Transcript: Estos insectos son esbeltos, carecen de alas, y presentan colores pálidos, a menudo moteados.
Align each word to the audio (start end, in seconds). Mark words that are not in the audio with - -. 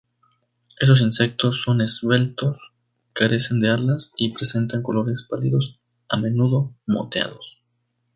Estos 0.79 0.99
insectos 1.01 1.61
son 1.63 1.79
esbeltos, 1.79 2.57
carecen 3.13 3.59
de 3.59 3.69
alas, 3.69 4.13
y 4.17 4.33
presentan 4.33 4.81
colores 4.81 5.27
pálidos, 5.29 5.79
a 6.09 6.17
menudo 6.17 6.73
moteados. 6.87 7.61